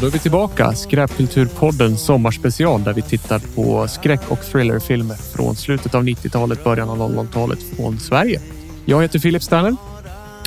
Då 0.00 0.06
är 0.06 0.10
vi 0.10 0.18
tillbaka. 0.18 0.72
Skräpkulturpodden 0.72 1.96
sommarspecial 1.96 2.84
där 2.84 2.92
vi 2.92 3.02
tittar 3.02 3.38
på 3.54 3.88
skräck 3.88 4.20
och 4.28 4.40
thrillerfilmer 4.40 5.14
från 5.14 5.56
slutet 5.56 5.94
av 5.94 6.04
90-talet, 6.04 6.64
början 6.64 6.88
av 6.88 6.98
00-talet 6.98 7.58
från 7.76 7.98
Sverige. 7.98 8.40
Jag 8.84 9.02
heter 9.02 9.18
Filip 9.18 9.42
Sterner. 9.42 9.76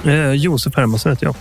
Eh, 0.06 0.32
Josef 0.32 0.76
Hermansson 0.76 1.12
heter 1.12 1.26
jag. 1.26 1.36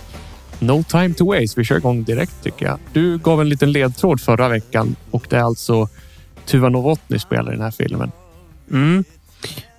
No 0.59 0.83
time 0.83 1.13
to 1.13 1.25
waste. 1.25 1.59
Vi 1.59 1.63
kör 1.63 1.77
igång 1.77 2.03
direkt 2.03 2.43
tycker 2.43 2.65
jag. 2.65 2.77
Du 2.93 3.17
gav 3.17 3.41
en 3.41 3.49
liten 3.49 3.71
ledtråd 3.71 4.21
förra 4.21 4.49
veckan 4.49 4.95
och 5.11 5.25
det 5.29 5.35
är 5.35 5.43
alltså 5.43 5.89
Tuva 6.45 6.69
Novotny 6.69 7.19
spelar 7.19 7.51
i 7.51 7.55
den 7.55 7.63
här 7.63 7.71
filmen. 7.71 8.11
Mm. 8.71 9.03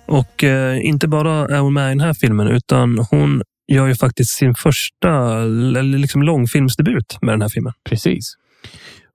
Och 0.05 0.43
eh, 0.43 0.85
inte 0.85 1.07
bara 1.07 1.55
är 1.55 1.59
hon 1.59 1.73
med 1.73 1.85
i 1.85 1.89
den 1.89 1.99
här 1.99 2.13
filmen, 2.13 2.47
utan 2.47 3.05
hon 3.11 3.43
gör 3.73 3.87
ju 3.87 3.95
faktiskt 3.95 4.31
sin 4.31 4.55
första 4.55 5.43
liksom 5.83 6.23
långfilmsdebut 6.23 7.17
med 7.21 7.33
den 7.33 7.41
här 7.41 7.49
filmen. 7.49 7.73
Precis. 7.89 8.33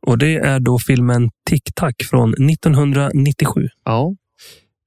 Och 0.07 0.19
det 0.19 0.37
är 0.37 0.61
då 0.61 0.79
filmen 0.79 1.31
Tic 1.51 1.63
Tac 1.75 1.93
från 2.11 2.51
1997. 2.51 3.69
Ja. 3.85 4.15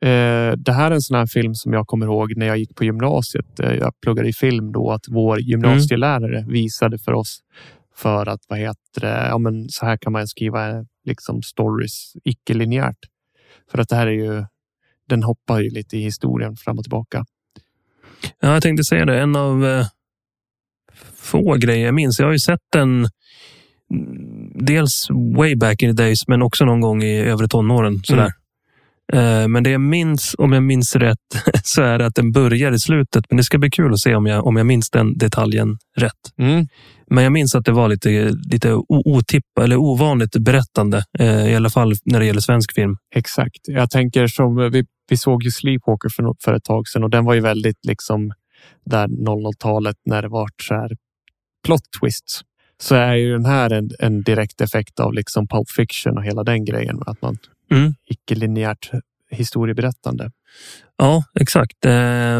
Eh, 0.05 0.53
det 0.57 0.73
här 0.73 0.91
är 0.91 0.95
en 0.95 1.01
sån 1.01 1.17
här 1.17 1.25
film 1.25 1.53
som 1.55 1.73
jag 1.73 1.87
kommer 1.87 2.05
ihåg 2.05 2.37
när 2.37 2.45
jag 2.45 2.57
gick 2.57 2.75
på 2.75 2.83
gymnasiet. 2.83 3.59
Eh, 3.59 3.73
jag 3.73 3.93
pluggade 4.01 4.29
i 4.29 4.33
film 4.33 4.71
då 4.71 4.91
att 4.91 5.05
vår 5.09 5.39
gymnasielärare 5.39 6.39
mm. 6.39 6.51
visade 6.51 6.97
för 6.97 7.13
oss 7.13 7.39
för 7.95 8.25
att 8.29 8.39
vad 8.47 8.59
heter 8.59 9.01
det? 9.01 9.27
Ja, 9.29 9.37
men 9.37 9.69
så 9.69 9.85
här 9.85 9.97
kan 9.97 10.13
man 10.13 10.27
skriva 10.27 10.85
liksom 11.05 11.41
stories 11.41 12.13
icke-linjärt. 12.23 12.97
För 13.71 13.77
att 13.77 13.89
det 13.89 13.95
här 13.95 14.07
är 14.07 14.11
ju. 14.11 14.45
Den 15.07 15.23
hoppar 15.23 15.59
ju 15.59 15.69
lite 15.69 15.97
i 15.97 16.01
historien 16.01 16.55
fram 16.55 16.77
och 16.77 16.83
tillbaka. 16.83 17.25
Ja, 18.39 18.53
jag 18.53 18.63
tänkte 18.63 18.83
säga 18.83 19.05
det. 19.05 19.19
En 19.19 19.35
av 19.35 19.65
eh, 19.65 19.85
få 21.15 21.55
grejer 21.55 21.85
jag 21.85 21.93
minns. 21.93 22.19
Jag 22.19 22.27
har 22.27 22.31
ju 22.31 22.39
sett 22.39 22.61
den 22.71 23.07
mm, 23.93 24.51
dels 24.55 25.07
way 25.37 25.55
back 25.55 25.83
in 25.83 25.97
the 25.97 26.03
days, 26.03 26.27
men 26.27 26.41
också 26.41 26.65
någon 26.65 26.81
gång 26.81 27.03
i 27.03 27.19
övre 27.19 27.47
tonåren. 27.47 28.01
Sådär. 28.03 28.21
Mm. 28.21 28.31
Eh, 29.13 29.47
men 29.47 29.63
det 29.63 29.69
jag 29.69 29.81
minns, 29.81 30.35
om 30.37 30.53
jag 30.53 30.63
minns 30.63 30.95
rätt, 30.95 31.17
så 31.63 31.81
är 31.81 31.99
det 31.99 32.05
att 32.05 32.15
den 32.15 32.31
börjar 32.31 32.71
i 32.71 32.79
slutet. 32.79 33.25
Men 33.29 33.37
det 33.37 33.43
ska 33.43 33.57
bli 33.57 33.69
kul 33.69 33.93
att 33.93 33.99
se 33.99 34.15
om 34.15 34.25
jag, 34.25 34.47
om 34.47 34.55
jag 34.55 34.65
minns 34.65 34.89
den 34.89 35.17
detaljen 35.17 35.77
rätt. 35.97 36.33
Mm. 36.37 36.67
Men 37.13 37.23
jag 37.23 37.33
minns 37.33 37.55
att 37.55 37.65
det 37.65 37.71
var 37.71 37.89
lite, 37.89 38.09
lite 38.51 38.73
otippat 38.87 39.63
eller 39.63 39.77
ovanligt 39.77 40.37
berättande, 40.37 41.03
eh, 41.19 41.51
i 41.51 41.55
alla 41.55 41.69
fall 41.69 41.93
när 42.05 42.19
det 42.19 42.25
gäller 42.25 42.41
svensk 42.41 42.73
film. 42.73 42.97
Exakt. 43.15 43.59
Jag 43.63 43.89
tänker 43.89 44.27
som 44.27 44.71
vi, 44.71 44.85
vi 45.09 45.17
såg 45.17 45.43
ju 45.43 45.51
Sleepwalker 45.51 46.09
för, 46.09 46.35
för 46.43 46.53
ett 46.53 46.63
tag 46.63 46.87
sedan 46.87 47.03
och 47.03 47.09
den 47.09 47.25
var 47.25 47.33
ju 47.33 47.41
väldigt 47.41 47.85
liksom 47.85 48.31
där 48.85 49.07
00-talet 49.07 49.95
när 50.05 50.21
det 50.21 50.27
var 50.27 50.49
så 50.61 50.73
här 50.73 50.91
plot 51.65 51.81
twists. 52.01 52.41
Så 52.81 52.95
är 52.95 53.13
ju 53.13 53.31
den 53.31 53.45
här 53.45 53.69
en, 53.69 53.89
en 53.99 54.21
direkt 54.21 54.61
effekt 54.61 54.99
av 54.99 55.13
liksom 55.13 55.47
Pulp 55.47 55.69
Fiction 55.69 56.17
och 56.17 56.23
hela 56.23 56.43
den 56.43 56.65
grejen. 56.65 56.99
Att 57.05 57.21
man 57.21 57.37
mm. 57.71 57.93
icke-linjärt 58.05 58.91
historieberättande. 59.31 60.31
Ja, 60.97 61.23
exakt. 61.39 61.85
Eh, 61.85 61.91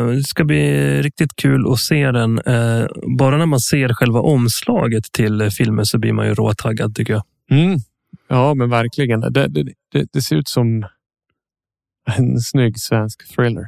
det 0.08 0.24
ska 0.28 0.44
bli 0.44 1.02
riktigt 1.02 1.36
kul 1.36 1.72
att 1.72 1.80
se 1.80 2.12
den. 2.12 2.40
Eh, 2.40 2.88
bara 3.18 3.38
när 3.38 3.46
man 3.46 3.60
ser 3.60 3.94
själva 3.94 4.20
omslaget 4.20 5.12
till 5.12 5.50
filmen 5.52 5.86
så 5.86 5.98
blir 5.98 6.14
man 6.14 6.28
ju 6.28 6.34
råtaggad 6.34 6.96
tycker 6.96 7.14
jag. 7.14 7.24
Mm. 7.52 7.80
Ja, 8.28 8.54
men 8.54 8.70
verkligen. 8.70 9.20
Det, 9.22 9.48
det, 9.48 9.64
det, 9.92 10.08
det, 10.14 10.22
ser 10.22 10.36
ut 10.36 10.48
som 10.48 10.86
en 12.06 12.40
snygg 12.40 12.80
svensk 12.80 13.36
thriller. 13.36 13.68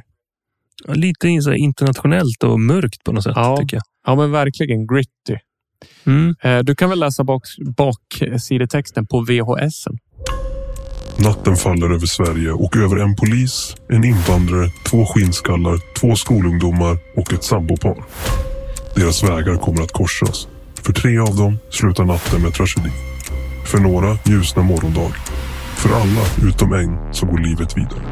Lite 0.88 1.28
internationellt 1.28 2.44
och 2.44 2.60
mörkt 2.60 3.04
på 3.04 3.12
något 3.12 3.24
sätt. 3.24 3.32
Ja, 3.36 3.56
tycker 3.56 3.76
jag. 3.76 3.84
ja 4.06 4.14
men 4.14 4.30
verkligen 4.30 4.86
gritty. 4.86 5.38
Mm. 6.04 6.34
Eh, 6.42 6.58
du 6.58 6.74
kan 6.74 6.90
väl 6.90 7.00
läsa 7.00 7.24
bak, 7.24 7.42
baksidetexten 7.76 9.06
på 9.06 9.20
VHS. 9.20 9.84
Natten 11.16 11.56
faller 11.56 11.90
över 11.90 12.06
Sverige 12.06 12.52
och 12.52 12.76
över 12.76 12.96
en 12.96 13.16
polis, 13.16 13.76
en 13.88 14.04
invandrare, 14.04 14.70
två 14.90 15.06
skinnskallar, 15.06 15.78
två 16.00 16.16
skolungdomar 16.16 16.98
och 17.16 17.32
ett 17.32 17.44
sambopar. 17.44 17.96
Deras 18.94 19.24
vägar 19.24 19.56
kommer 19.56 19.82
att 19.82 19.92
korsas. 19.92 20.48
För 20.82 20.92
tre 20.92 21.18
av 21.18 21.36
dem 21.36 21.58
slutar 21.70 22.04
natten 22.04 22.42
med 22.42 22.54
tragedi. 22.54 22.90
För 23.64 23.78
några 23.78 24.18
ljusnar 24.24 24.62
morgondag. 24.62 25.12
För 25.76 25.94
alla 25.94 26.48
utom 26.48 26.72
en 26.72 27.14
så 27.14 27.26
går 27.26 27.38
livet 27.38 27.76
vidare. 27.76 28.02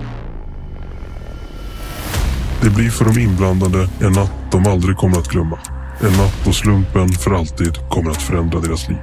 Det 2.63 2.71
blir 2.71 2.91
för 2.91 3.05
de 3.05 3.21
inblandade 3.21 3.89
en 4.01 4.13
natt 4.13 4.33
de 4.53 4.67
aldrig 4.67 4.97
kommer 4.97 5.19
att 5.19 5.29
glömma. 5.29 5.59
En 6.01 6.13
natt 6.13 6.35
då 6.45 6.53
slumpen 6.53 7.09
för 7.09 7.31
alltid 7.31 7.89
kommer 7.89 8.11
att 8.11 8.23
förändra 8.23 8.61
deras 8.61 8.89
liv. 8.89 8.99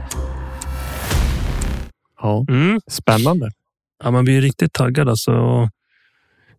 Ja, 2.22 2.46
mm. 2.50 2.80
spännande. 2.88 3.52
Ja, 4.04 4.12
man 4.12 4.26
blir 4.26 4.42
riktigt 4.42 4.74
taggad 4.74 5.10
alltså. 5.10 5.32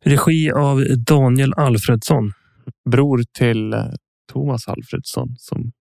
Regi 0.05 0.53
av 0.53 0.85
Daniel 1.07 1.55
Alfredsson. 1.57 2.33
Bror 2.91 3.25
till 3.39 3.73
eh, 3.73 3.87
Thomas 4.33 4.69
Alfredsson 4.69 5.35
som 5.39 5.73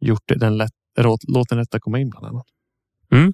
gjort 0.00 0.22
den 0.26 0.56
lätt, 0.56 0.72
låten 1.28 1.58
Lätt 1.58 1.74
att 1.74 1.80
komma 1.80 1.98
in 1.98 2.10
bland 2.10 2.26
annat. 2.26 2.46
Mm. 3.12 3.32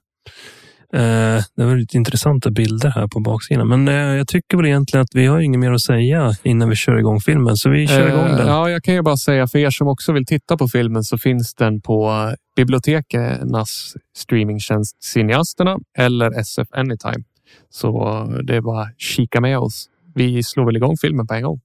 Eh, 0.92 1.42
det 1.56 1.64
var 1.64 1.76
lite 1.76 1.96
intressanta 1.96 2.50
bilder 2.50 2.90
här 2.90 3.06
på 3.06 3.20
baksidan, 3.20 3.68
men 3.68 3.88
eh, 3.88 3.94
jag 3.94 4.28
tycker 4.28 4.56
väl 4.56 4.66
egentligen 4.66 5.02
att 5.02 5.14
vi 5.14 5.26
har 5.26 5.40
inget 5.40 5.60
mer 5.60 5.72
att 5.72 5.80
säga 5.80 6.32
innan 6.42 6.68
vi 6.68 6.76
kör 6.76 6.98
igång 6.98 7.20
filmen, 7.20 7.56
så 7.56 7.70
vi 7.70 7.86
kör 7.86 8.08
igång 8.08 8.36
den. 8.36 8.46
Ja, 8.46 8.70
jag 8.70 8.84
kan 8.84 8.94
ju 8.94 9.02
bara 9.02 9.16
säga 9.16 9.46
för 9.46 9.58
er 9.58 9.70
som 9.70 9.88
också 9.88 10.12
vill 10.12 10.26
titta 10.26 10.56
på 10.56 10.68
filmen 10.68 11.04
så 11.04 11.18
finns 11.18 11.54
den 11.54 11.80
på 11.80 12.12
bibliotekernas 12.56 13.94
streamingtjänst 14.16 15.02
Cineasterna 15.02 15.78
eller 15.98 16.40
SF 16.40 16.68
Anytime. 16.70 17.24
Så 17.70 18.24
det 18.42 18.56
är 18.56 18.60
bara 18.60 18.88
kika 18.96 19.40
med 19.40 19.58
oss. 19.58 19.88
Vi 20.14 20.42
slår 20.42 20.66
väl 20.66 20.76
igång 20.76 20.96
filmen 20.96 21.26
på 21.26 21.34
en 21.34 21.42
gång. 21.42 21.60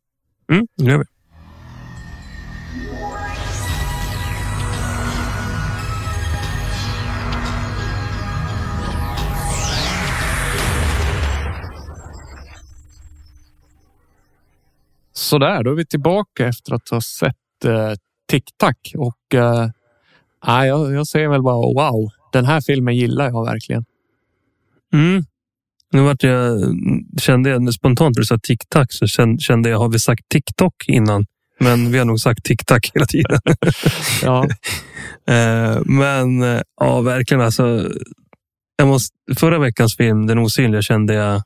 Mm, 0.51 0.67
det 0.77 0.85
gör 0.85 0.97
vi. 0.97 1.05
Sådär, 15.33 15.63
då 15.63 15.71
är 15.71 15.75
vi 15.75 15.85
tillbaka 15.85 16.47
efter 16.47 16.73
att 16.73 16.89
ha 16.89 17.01
sett 17.01 17.65
eh, 17.65 17.93
Tic 18.29 18.43
Tac 18.57 18.75
och 18.95 19.35
eh, 19.35 19.69
jag, 20.65 20.93
jag 20.93 21.07
säger 21.07 21.27
väl 21.27 21.41
bara 21.41 21.55
wow. 21.55 22.09
Den 22.33 22.45
här 22.45 22.61
filmen 22.61 22.95
gillar 22.95 23.25
jag 23.25 23.45
verkligen. 23.45 23.85
Mm. 24.93 25.23
Nu 25.91 26.01
vart 26.01 26.23
jag, 26.23 26.61
kände 27.21 27.49
jag 27.49 27.73
spontant 27.73 28.15
när 28.15 28.21
du 28.21 28.25
sa 28.25 28.37
Tic 28.37 28.59
Tac 28.69 28.85
så 28.89 29.07
kände 29.39 29.69
jag, 29.69 29.79
har 29.79 29.89
vi 29.89 29.99
sagt 29.99 30.29
TikTok 30.29 30.75
innan? 30.87 31.25
Men 31.59 31.91
vi 31.91 31.97
har 31.97 32.05
nog 32.05 32.19
sagt 32.19 32.43
Tic 32.43 32.59
Tac 32.65 32.79
hela 32.93 33.05
tiden. 33.05 33.39
ja. 34.23 34.47
Eh, 35.27 35.81
men 35.85 36.41
ja, 36.79 37.01
verkligen 37.01 37.41
alltså. 37.41 37.89
Jag 38.75 38.87
måste, 38.87 39.15
förra 39.35 39.59
veckans 39.59 39.97
film, 39.97 40.27
Den 40.27 40.39
osynliga, 40.39 40.81
kände 40.81 41.13
jag 41.13 41.41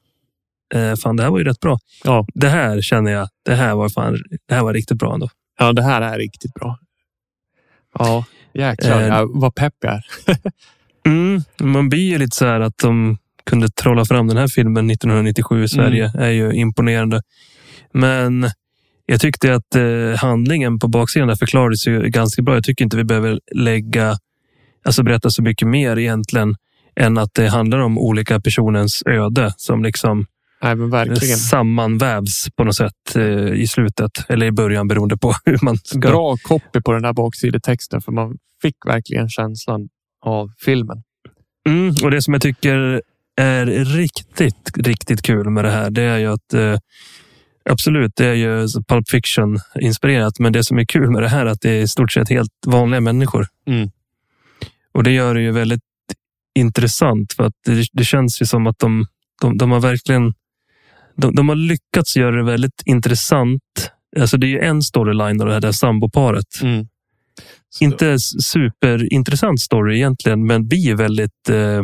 eh, 0.76 0.96
fan 0.96 1.16
det 1.16 1.24
här 1.24 1.30
var 1.30 1.40
ju 1.40 1.44
rätt 1.44 1.60
bra. 1.60 1.80
Ja. 2.04 2.26
Det 2.34 2.50
här 2.50 2.82
känner 2.82 3.12
jag, 3.12 3.30
det 3.46 3.56
här 3.56 3.76
var 3.76 3.90
fan, 3.90 4.18
det 4.48 4.56
här 4.56 4.64
var 4.64 4.74
riktigt 4.74 4.98
bra 4.98 5.14
ändå. 5.14 5.30
Ja, 5.60 5.74
det 5.74 5.84
här 5.84 6.02
är 6.02 6.18
riktigt 6.18 6.54
bra. 6.54 6.78
Ja, 8.00 8.26
jäklar 8.54 9.10
eh, 9.10 9.26
vad 9.34 9.56
pepp 9.56 9.74
jag 9.82 9.94
är. 9.94 10.04
mm, 11.06 11.42
man 11.62 11.90
blir 11.90 12.10
ju 12.12 12.18
lite 12.18 12.36
så 12.36 12.46
här 12.46 12.60
att 12.60 12.78
de 12.78 13.18
kunde 13.46 13.70
trolla 13.70 14.06
fram 14.06 14.28
den 14.28 14.38
här 14.38 14.48
filmen 14.48 14.90
1997 14.90 15.64
i 15.64 15.70
Sverige 15.70 16.12
mm. 16.16 16.24
är 16.24 16.30
ju 16.30 16.52
imponerande. 16.52 17.22
Men 17.94 18.50
jag 19.06 19.22
tyckte 19.22 19.56
att 19.56 19.76
eh, 19.76 20.20
handlingen 20.22 20.80
på 20.80 20.88
baksidan 20.88 21.28
där 21.28 21.36
förklarades 21.36 21.88
ju 21.88 22.10
ganska 22.10 22.42
bra. 22.42 22.54
Jag 22.54 22.64
tycker 22.64 22.86
inte 22.86 22.98
vi 22.98 23.04
behöver 23.04 23.40
lägga, 23.56 24.18
alltså 24.86 25.04
berätta 25.04 25.30
så 25.30 25.42
mycket 25.42 25.68
mer 25.68 25.98
egentligen 25.98 26.56
än 26.96 27.18
att 27.18 27.34
det 27.34 27.48
handlar 27.48 27.80
om 27.80 27.98
olika 27.98 28.40
personens 28.40 29.04
öde 29.06 29.54
som 29.58 29.84
liksom 29.84 30.26
Nej, 30.62 30.76
men 30.76 30.90
verkligen. 30.90 31.38
sammanvävs 31.38 32.48
på 32.56 32.64
något 32.64 32.76
sätt 32.76 33.16
eh, 33.16 33.54
i 33.54 33.68
slutet 33.68 34.12
eller 34.30 34.46
i 34.46 34.52
början 34.52 34.88
beroende 34.88 35.18
på 35.18 35.34
hur 35.46 35.60
man 35.62 35.78
ska. 35.78 36.00
Bra 36.00 36.38
copy 36.44 36.82
på 36.82 36.92
den 36.92 37.06
här 37.06 37.14
baksidetexten 37.14 38.02
för 38.02 38.12
man 38.12 38.38
fick 38.62 38.76
verkligen 38.86 39.30
känslan 39.30 39.90
av 40.26 40.50
filmen. 40.66 41.04
Mm, 41.70 41.96
och 42.04 42.12
det 42.12 42.22
som 42.22 42.34
jag 42.34 42.42
tycker 42.42 43.02
är 43.42 43.66
riktigt, 43.86 44.72
riktigt 44.78 45.22
kul 45.22 45.50
med 45.50 45.64
det 45.66 45.72
här, 45.72 45.90
det 45.90 46.02
är 46.02 46.18
ju 46.18 46.28
att 46.28 46.54
eh, 46.54 46.78
Absolut, 47.70 48.12
det 48.16 48.26
är 48.26 48.34
ju 48.34 48.68
Pulp 48.88 49.10
Fiction 49.10 49.60
inspirerat, 49.80 50.40
men 50.40 50.54
det 50.54 50.64
som 50.64 50.78
är 50.78 50.86
kul 50.86 51.12
med 51.12 51.22
det 51.22 51.28
här 51.28 51.46
är 51.46 51.50
att 51.50 51.62
det 51.62 51.70
är 51.70 51.82
i 51.82 51.88
stort 51.88 52.12
sett 52.12 52.30
helt 52.30 52.52
vanliga 52.66 53.02
människor. 53.02 53.48
Mm. 53.68 53.90
Och 54.94 55.04
det 55.04 55.12
gör 55.12 55.34
det 55.36 55.42
ju 55.42 55.52
väldigt 55.52 55.82
intressant 56.56 57.34
för 57.34 57.44
att 57.44 57.54
det, 57.66 57.86
det 57.94 58.04
känns 58.04 58.42
ju 58.42 58.46
som 58.46 58.68
att 58.68 58.80
de, 58.80 59.06
de, 59.42 59.58
de 59.58 59.72
har 59.72 59.80
verkligen 59.80 60.34
de, 61.18 61.36
de 61.36 61.50
har 61.50 61.56
lyckats 61.56 62.18
göra 62.18 62.36
det 62.36 62.44
väldigt 62.44 62.82
intressant. 62.86 63.62
Alltså 64.20 64.38
det 64.38 64.48
är 64.48 64.50
ju 64.50 64.60
en 64.60 64.82
storyline 64.82 65.42
av 65.42 65.48
det 65.48 65.54
här 65.54 65.72
samboparet. 65.72 66.62
Mm. 66.62 66.88
Inte 67.80 68.20
superintressant 68.20 69.60
story 69.62 69.96
egentligen, 69.96 70.46
men 70.46 70.68
blir 70.68 70.96
väldigt 70.96 71.50
eh, 71.50 71.82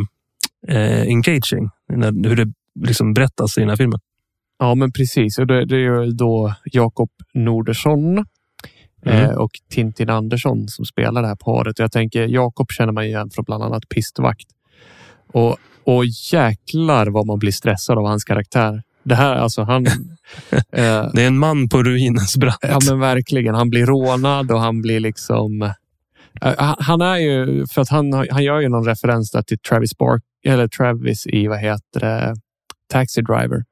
eh, 0.76 1.02
engaging 1.02 1.70
när, 1.88 2.28
hur 2.28 2.36
det 2.36 2.52
liksom 2.80 3.14
berättas 3.14 3.58
i 3.58 3.60
den 3.60 3.68
här 3.68 3.76
filmen. 3.76 4.00
Ja, 4.58 4.74
men 4.74 4.92
precis. 4.92 5.38
Och 5.38 5.46
det, 5.46 5.64
det 5.64 5.76
är 5.76 6.04
ju 6.04 6.10
då 6.10 6.54
Jakob 6.64 7.10
Nordersson 7.34 8.24
Mm. 9.06 9.30
eh, 9.30 9.30
och 9.30 9.50
Tintin 9.70 10.10
Andersson 10.10 10.68
som 10.68 10.84
spelar 10.84 11.22
det 11.22 11.28
här 11.28 11.36
paret. 11.36 11.78
Jag 11.78 11.92
tänker 11.92 12.28
Jakob 12.28 12.70
känner 12.70 12.92
man 12.92 13.04
igen 13.04 13.30
från 13.30 13.44
bland 13.44 13.62
annat 13.62 13.88
Pistvakt. 13.88 14.46
Och, 15.32 15.56
och 15.84 16.04
jäklar 16.32 17.06
vad 17.06 17.26
man 17.26 17.38
blir 17.38 17.52
stressad 17.52 17.98
av 17.98 18.06
hans 18.06 18.24
karaktär. 18.24 18.82
Det 19.04 19.14
här, 19.14 19.34
alltså 19.34 19.62
han... 19.62 19.86
eh, 20.72 21.10
Det 21.12 21.22
är 21.22 21.26
en 21.26 21.38
man 21.38 21.68
på 21.68 21.82
ruinens 21.82 22.36
brant. 22.36 22.58
Ja, 22.62 22.78
men 22.88 23.00
verkligen. 23.00 23.54
Han 23.54 23.70
blir 23.70 23.86
rånad 23.86 24.50
och 24.50 24.60
han 24.60 24.82
blir 24.82 25.00
liksom... 25.00 25.62
Eh, 26.42 26.74
han- 26.78 27.00
är 27.00 27.16
ju, 27.16 27.66
för 27.66 27.82
att 27.82 27.88
han, 27.88 28.12
han 28.30 28.44
gör 28.44 28.60
ju 28.60 28.68
någon 28.68 28.84
referens 28.86 29.30
där 29.30 29.42
till 29.42 29.58
Travis 29.58 29.98
Bark, 29.98 30.22
eller 30.46 30.68
Travis 30.68 31.26
i, 31.26 31.46
vad 31.46 31.58
heter 31.58 32.00
det, 32.00 32.34
Taxi 32.92 33.22
Driver. 33.22 33.64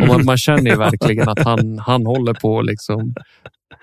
Och 0.00 0.06
man, 0.06 0.24
man 0.24 0.36
känner 0.38 0.70
ju 0.70 0.76
verkligen 0.76 1.28
att 1.28 1.38
han, 1.44 1.78
han 1.78 2.06
håller 2.06 2.34
på 2.34 2.62
liksom... 2.62 3.14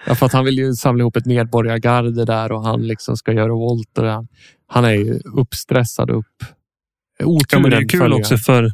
Ja, 0.08 0.16
för 0.16 0.26
att 0.26 0.34
han 0.34 0.46
vill 0.46 0.58
ju 0.58 0.74
samla 0.74 1.02
ihop 1.02 1.16
ett 1.16 1.26
medborgargarde 1.26 2.26
där 2.26 2.52
och 2.52 2.64
han 2.64 2.82
liksom 2.88 3.18
ska 3.18 3.32
göra 3.34 3.54
volt. 3.54 3.98
Och 3.98 4.04
det. 4.04 4.28
han 4.68 4.86
är 4.86 4.92
ju 4.92 5.20
uppstressad 5.36 6.10
upp... 6.10 6.26
Ja, 7.20 7.26
Oturen 7.26 7.62
men 7.62 7.72
det 7.72 7.78
är 7.78 7.88
kul 7.90 8.00
följer. 8.00 8.20
också 8.20 8.38
för 8.38 8.72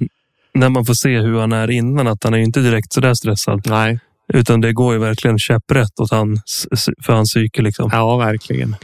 när 0.59 0.69
man 0.69 0.85
får 0.85 0.93
se 0.93 1.19
hur 1.19 1.39
han 1.39 1.51
är 1.51 1.71
innan, 1.71 2.07
att 2.07 2.23
han 2.23 2.33
är 2.33 2.37
inte 2.37 2.59
direkt 2.59 2.93
sådär 2.93 3.13
stressad. 3.13 3.61
Nej, 3.65 3.99
Utan 4.33 4.61
det 4.61 4.73
går 4.73 4.93
ju 4.93 4.99
verkligen 4.99 5.39
käpprätt 5.39 5.99
åt 5.99 6.11
hans, 6.11 6.67
för 7.05 7.13
hans 7.13 7.33
psyke. 7.33 7.61
Liksom. 7.61 7.89
ja 7.93 8.17
verkligen. 8.17 8.75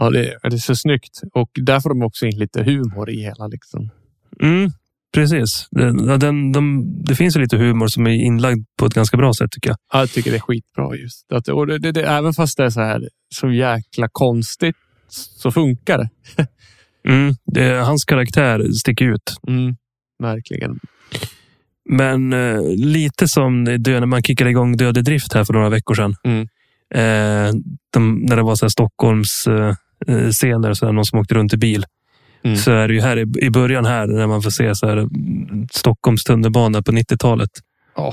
Ja, 0.00 0.10
det, 0.10 0.38
det 0.42 0.56
är 0.56 0.56
så 0.56 0.76
snyggt. 0.76 1.20
Och 1.34 1.50
där 1.54 1.80
får 1.80 1.90
de 1.90 2.02
också 2.02 2.26
in 2.26 2.38
lite 2.38 2.62
humor 2.62 3.10
i 3.10 3.22
hela. 3.22 3.46
Liksom. 3.46 3.90
Mm, 4.42 4.70
precis. 5.14 5.68
Den, 5.70 6.18
den, 6.18 6.52
de, 6.52 6.84
det 7.04 7.14
finns 7.14 7.36
lite 7.36 7.56
humor 7.56 7.86
som 7.86 8.06
är 8.06 8.10
inlagd 8.10 8.64
på 8.78 8.86
ett 8.86 8.94
ganska 8.94 9.16
bra 9.16 9.34
sätt 9.34 9.50
tycker 9.50 9.70
jag. 9.70 9.76
Ja, 9.92 9.98
jag 9.98 10.10
tycker 10.10 10.30
det 10.30 10.36
är 10.36 10.40
skitbra 10.40 10.96
just. 10.96 11.32
Att, 11.32 11.48
och 11.48 11.66
det, 11.66 11.78
det, 11.78 11.92
det, 11.92 12.02
även 12.02 12.32
fast 12.32 12.56
det 12.56 12.64
är 12.64 12.70
så 12.70 12.80
här 12.80 13.08
så 13.34 13.50
jäkla 13.50 14.08
konstigt 14.12 14.76
så 15.08 15.52
funkar 15.52 15.98
det. 15.98 16.08
Mm, 17.08 17.34
det 17.46 17.84
hans 17.84 18.04
karaktär 18.04 18.72
sticker 18.72 19.04
ut. 19.04 19.36
Mm, 19.48 19.76
verkligen. 20.18 20.80
Men 21.90 22.32
eh, 22.32 22.60
lite 22.76 23.28
som 23.28 23.64
när 23.64 24.06
man 24.06 24.22
kickade 24.22 24.50
igång 24.50 24.76
Död 24.76 24.98
i 24.98 25.02
drift 25.02 25.32
här 25.32 25.44
för 25.44 25.52
några 25.52 25.68
veckor 25.68 25.94
sedan. 25.94 26.14
Mm. 26.24 26.48
Eh, 26.94 27.54
de, 27.92 28.14
när 28.14 28.36
det 28.36 28.42
var 28.42 28.56
så 28.56 28.64
här 28.64 28.70
Stockholms 28.70 29.46
eh, 29.46 29.74
eh, 30.06 30.30
scener, 30.30 30.74
så 30.74 30.86
här, 30.86 30.92
någon 30.92 31.04
som 31.04 31.18
åkte 31.18 31.34
runt 31.34 31.54
i 31.54 31.56
bil. 31.56 31.84
Mm. 32.44 32.56
Så 32.56 32.72
är 32.72 32.88
det 32.88 32.94
ju 32.94 33.00
här 33.00 33.16
i, 33.16 33.46
i 33.46 33.50
början 33.50 33.84
här 33.84 34.06
när 34.06 34.26
man 34.26 34.42
får 34.42 34.50
se 34.50 34.74
så 34.74 34.86
här, 34.86 34.96
mm, 34.96 35.68
Stockholms 35.72 36.24
tunnelbana 36.24 36.82
på 36.82 36.92
90-talet. 36.92 37.50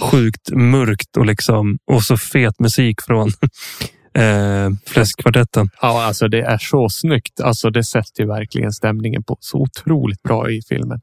Sjukt 0.02 0.52
mörkt 0.52 1.18
och 1.18 1.26
liksom 1.26 1.78
och 1.86 2.04
så 2.04 2.18
fet 2.18 2.60
musik 2.60 3.02
från 3.02 3.28
eh, 4.14 4.70
Fläskkvartetten. 4.86 5.70
Ja, 5.82 6.04
alltså 6.04 6.28
det 6.28 6.42
är 6.42 6.58
så 6.58 6.90
snyggt. 6.90 7.42
Alltså 7.42 7.70
det 7.70 7.84
sätter 7.84 8.24
ju 8.24 8.28
verkligen 8.28 8.72
stämningen 8.72 9.24
på 9.24 9.38
så 9.40 9.58
otroligt 9.58 10.24
bra 10.24 10.52
i 10.52 10.62
filmen. 10.70 11.02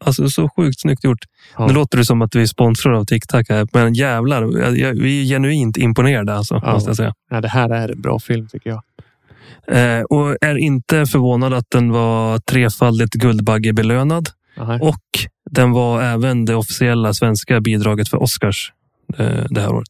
Alltså 0.00 0.28
så 0.28 0.48
sjukt 0.56 0.80
snyggt 0.80 1.04
gjort. 1.04 1.18
Ja. 1.58 1.66
Nu 1.66 1.72
låter 1.72 1.98
det 1.98 2.04
som 2.04 2.22
att 2.22 2.34
vi 2.34 2.42
är 2.42 2.46
sponsrade 2.46 2.98
av 2.98 3.04
här, 3.48 3.66
men 3.72 3.94
jävlar, 3.94 4.42
vi 4.92 5.20
är 5.22 5.24
genuint 5.24 5.76
imponerade 5.76 6.34
alltså, 6.34 6.60
Ja. 6.64 6.72
måste 6.72 6.90
jag 6.90 6.96
säga. 6.96 7.14
Ja, 7.30 7.40
det 7.40 7.48
här 7.48 7.70
är 7.70 7.88
en 7.88 8.00
bra 8.00 8.18
film 8.18 8.48
tycker 8.48 8.70
jag. 8.70 8.82
Eh, 9.68 10.02
och 10.02 10.36
är 10.40 10.54
inte 10.54 11.06
förvånad 11.06 11.54
att 11.54 11.70
den 11.70 11.90
var 11.90 12.38
trefaldigt 12.38 13.14
Guldbaggebelönad 13.14 14.28
och 14.80 15.00
den 15.50 15.72
var 15.72 16.02
även 16.02 16.44
det 16.44 16.54
officiella 16.54 17.14
svenska 17.14 17.60
bidraget 17.60 18.08
för 18.08 18.22
Oscars 18.22 18.72
eh, 19.16 19.44
det 19.50 19.60
här 19.60 19.72
året. 19.72 19.88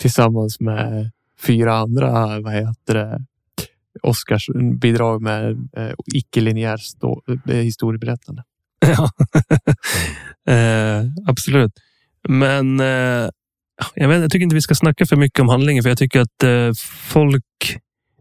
Tillsammans 0.00 0.60
med 0.60 1.10
fyra 1.42 1.76
andra, 1.76 2.40
vad 2.40 2.52
heter 2.52 2.94
det, 2.94 3.24
Oscars 4.02 4.50
bidrag 4.80 5.22
med 5.22 5.50
eh, 5.76 5.92
icke-linjär 6.14 6.78
eh, 7.48 7.54
historieberättande. 7.54 8.42
Ja, 8.96 9.10
eh, 10.52 11.04
absolut. 11.26 11.72
Men 12.28 12.80
eh, 12.80 13.28
jag, 13.94 14.08
vet, 14.08 14.20
jag 14.20 14.30
tycker 14.30 14.42
inte 14.42 14.54
vi 14.54 14.60
ska 14.60 14.74
snacka 14.74 15.06
för 15.06 15.16
mycket 15.16 15.40
om 15.40 15.48
handlingen, 15.48 15.82
för 15.82 15.90
jag 15.90 15.98
tycker 15.98 16.20
att 16.20 16.42
eh, 16.42 16.70
folk... 17.02 17.44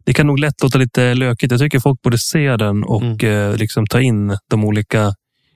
Det 0.06 0.14
kan 0.14 0.28
nog 0.28 0.40
lätt 0.40 0.64
låta 0.64 0.78
lite 0.78 1.14
lökigt. 1.14 1.52
Jag 1.52 1.60
tycker 1.60 1.80
folk 1.80 2.02
borde 2.02 2.18
se 2.18 2.58
den 2.58 2.84
och 2.84 3.24
eh, 3.24 3.56
liksom 3.56 3.88
ta 3.88 4.02
in 4.02 4.38
de 4.50 4.66
olika 4.66 5.14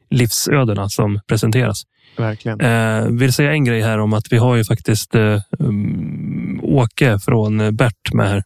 livsödena 0.10 0.90
som 0.90 1.20
presenteras. 1.28 1.84
Verkligen. 2.18 2.62
Eh, 2.62 3.08
vill 3.08 3.34
säga 3.34 3.52
en 3.52 3.66
grej 3.66 3.82
här 3.82 3.98
om 3.98 4.14
att 4.14 4.24
vi 4.32 4.38
har 4.38 4.56
ju 4.56 4.64
faktiskt 4.64 5.16
eh, 5.16 5.42
um, 5.60 6.60
Åke 6.64 7.20
från 7.20 7.60
eh, 7.60 7.72
Bert 7.72 8.14
med 8.14 8.30
här. 8.30 8.44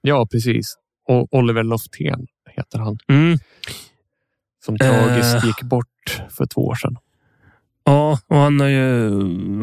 Ja, 0.00 0.26
precis. 0.32 0.74
Och 1.08 1.34
Oliver 1.34 1.62
Loftén 1.62 2.26
heter 2.56 2.78
han. 2.78 2.98
Mm. 3.08 3.38
Som 4.64 4.78
tragiskt 4.78 5.34
Eh. 5.34 5.46
gick 5.46 5.62
bort 5.62 6.22
för 6.30 6.46
två 6.46 6.60
år 6.66 6.74
sedan. 6.74 6.96
Ja, 7.84 8.18
och 8.28 8.36
han 8.36 8.60
har 8.60 8.68
ju 8.68 9.10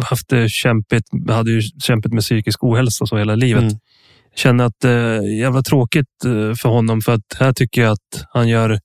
haft 0.02 0.30
det 0.30 0.50
kämpigt, 0.50 1.06
hade 1.30 1.52
ju 1.52 1.62
kämpat 1.62 2.14
med 2.14 2.24
psykisk 2.24 2.64
ohälsa 2.64 3.06
så 3.06 3.18
hela 3.18 3.36
livet. 3.36 3.64
Mm. 3.64 3.80
Känner 4.36 4.64
att 4.64 4.80
det 4.80 4.90
är 4.90 5.22
jävla 5.22 5.62
tråkigt 5.62 6.26
eh, 6.26 6.54
för 6.56 6.70
honom 6.70 7.02
för 7.02 7.14
att 7.14 7.38
här 7.40 7.54
tycker 7.54 7.82
jag 7.82 7.92
att 7.92 8.26
han 8.30 8.48
gör, 8.48 8.80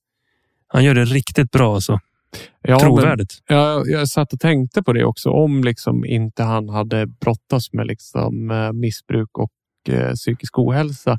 han 0.68 0.84
gör 0.84 0.94
det 0.94 1.04
riktigt 1.04 1.50
bra. 1.50 1.74
Alltså. 1.74 1.98
Ja, 2.62 2.78
Trovärdigt. 2.78 3.38
Jag, 3.46 3.88
jag 3.90 4.08
satt 4.08 4.32
och 4.32 4.40
tänkte 4.40 4.82
på 4.82 4.92
det 4.92 5.04
också. 5.04 5.30
Om 5.30 5.64
liksom 5.64 6.04
inte 6.04 6.42
han 6.42 6.68
hade 6.68 7.06
brottats 7.06 7.72
med 7.72 7.86
liksom, 7.86 8.50
eh, 8.50 8.72
missbruk 8.72 9.38
och 9.38 9.50
eh, 9.88 10.12
psykisk 10.12 10.58
ohälsa 10.58 11.18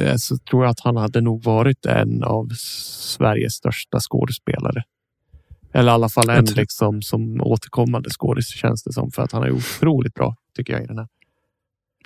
eh, 0.00 0.14
så 0.16 0.38
tror 0.38 0.64
jag 0.64 0.70
att 0.70 0.80
han 0.80 0.96
hade 0.96 1.20
nog 1.20 1.42
varit 1.44 1.86
en 1.86 2.22
av 2.22 2.48
Sveriges 2.58 3.52
största 3.54 3.98
skådespelare. 4.00 4.82
Eller 5.72 5.92
i 5.92 5.94
alla 5.94 6.08
fall 6.08 6.30
en 6.30 6.44
liksom, 6.44 7.02
som 7.02 7.40
återkommande 7.40 8.10
skådis 8.10 8.48
känns 8.48 8.82
det 8.84 8.92
som. 8.92 9.10
För 9.10 9.22
att 9.22 9.32
han 9.32 9.42
är 9.42 9.50
otroligt 9.50 10.14
bra 10.14 10.36
tycker 10.56 10.72
jag 10.72 10.82
i 10.82 10.86
den 10.86 10.98
här. 10.98 11.08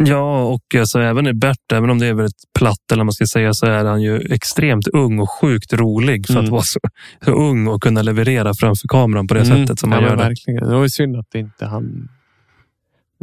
Ja, 0.03 0.43
och 0.45 0.75
alltså, 0.79 1.01
även 1.01 1.27
i 1.27 1.33
Bert, 1.33 1.73
även 1.73 1.91
om 1.91 1.99
det 1.99 2.07
är 2.07 2.15
väldigt 2.15 2.43
platt 2.59 2.93
eller 2.93 3.05
man 3.05 3.13
ska 3.13 3.27
säga, 3.27 3.55
så 3.55 3.67
är 3.67 3.85
han 3.85 4.03
ju 4.03 4.19
extremt 4.21 4.89
ung 4.89 5.19
och 5.19 5.31
sjukt 5.31 5.73
rolig 5.73 6.27
för 6.27 6.35
att 6.35 6.39
Mm. 6.41 6.51
vara 6.51 6.63
så, 6.63 6.81
så 7.25 7.31
ung 7.31 7.67
och 7.69 7.83
kunna 7.83 8.03
leverera 8.03 8.55
framför 8.55 8.89
kameran 8.89 9.27
på 9.27 9.35
det 9.35 9.41
Mm. 9.41 9.59
sättet 9.67 9.79
som 9.79 9.91
ja, 9.91 9.97
han 9.97 10.05
men 10.05 10.19
gör. 10.19 10.29
Verkligen. 10.29 10.69
Det 10.69 10.75
var 10.75 10.83
ju 10.83 10.89
synd 10.89 11.17
att 11.17 11.27
det 11.31 11.39
inte 11.39 11.67
han 11.67 12.09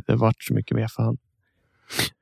det 0.08 0.16
vart 0.16 0.44
så 0.44 0.54
mycket 0.54 0.78
mer 0.78 0.88
för 0.96 1.04
han. 1.04 1.18